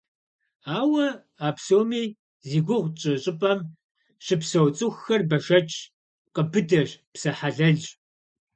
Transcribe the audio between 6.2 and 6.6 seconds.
пкъы